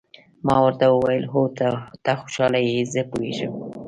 [0.45, 1.41] ما ورته وویل: هو،
[2.03, 3.53] ته خوشاله یې، زه پوهېږم.